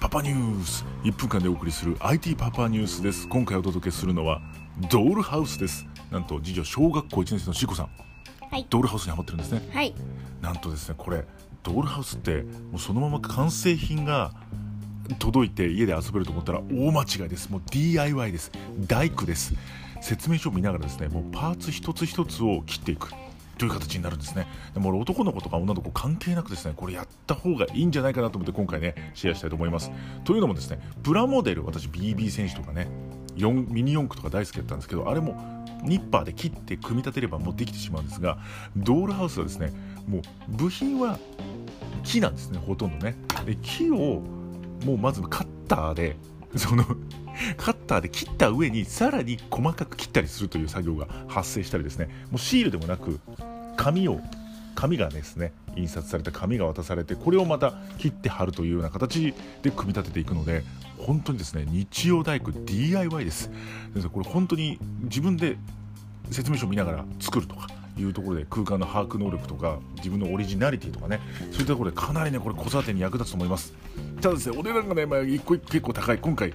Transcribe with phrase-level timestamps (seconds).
[0.00, 0.86] パパニュース。
[1.02, 3.28] 1分間でお送りする IT パパニュースです。
[3.28, 4.40] 今回お届けするのは
[4.90, 5.86] ドールハウスです。
[6.10, 7.90] なんと次女小学校1年生のしこさん。
[8.50, 8.66] はい。
[8.70, 9.60] ドールハウスにハマってるんですね。
[9.70, 9.94] はい。
[10.40, 11.26] なんとですねこれ
[11.62, 14.32] ドールハウスってもうそのまま完成品が
[15.18, 17.50] 届いて家で遊べると思ったら大間違いです。
[17.50, 18.50] もう DIY です。
[18.86, 19.52] 大工です。
[20.00, 23.10] 説明書を見ながらですねもうパーツ一つ一つを切っていく
[23.58, 24.46] という形になるんですね。
[24.74, 29.90] でも男の子とか女の子関係なくですねこれやった方がいいんじゃないかなと思って今回ねシェアしたいと思います。
[30.24, 32.88] というのもですねプラモデル私 BB 戦士とかね
[33.36, 38.38] 4ミニ四駆とか大好きだったんですけどあれもニッパーで切って組み立てればもうできてしまうんですが
[38.76, 39.72] ドールハウスはですね
[40.08, 41.18] もう部品は
[42.04, 43.16] 木なんですねほとんどね。
[43.44, 44.22] で木を
[44.84, 46.16] もうまずカッターで
[46.56, 46.84] その
[47.56, 52.06] カッターで切った上にさらに細かく切ったりするという作業が発生したりですね。
[52.30, 53.20] もうシールでもなく
[53.76, 54.20] 紙を
[54.74, 60.64] 紙がですね印刷された紙が渡されてこれをまた切って貼るというような形で組み立てていくので
[60.98, 63.50] 本当にですね日曜大工 DIY です。
[64.12, 65.56] これ本当に自分で
[66.30, 71.20] 説明書を見ながら作るとかいうところで空間の把握能力とか自分のオリジナリティとかね
[71.52, 73.72] そういったところでかなりねこれ子育てに役立つと思います。
[74.20, 76.18] ただですねお値段がね、まあ、一個一個結構高い。
[76.18, 76.52] 今回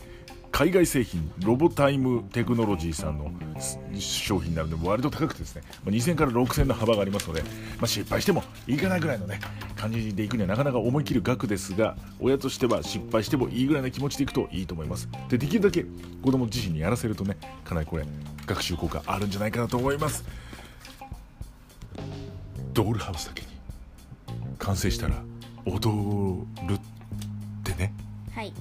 [0.59, 3.31] 海外製品ロボタイムテクノロジーさんの
[3.97, 7.47] 商品になるので割と高くてですねま2000から6000の幅がありますので、ま
[7.83, 9.39] あ、失敗してもいいかなぐらいのね
[9.77, 15.07] 感じでいくにはなかなか思い切る額ですが親としては失敗してもいいぐらいの気持ちでいくといいと思います。
[15.29, 15.85] でできるだけ
[16.21, 18.03] 子供自身にやらせるとねかなりこれ
[18.45, 20.25] 学習効果あるんじゃないかなと思います。
[22.73, 23.47] ドールハウスだけに
[24.57, 25.23] 完成したら
[25.65, 26.79] 踊るっ
[27.63, 27.93] てね。
[28.35, 28.51] はい。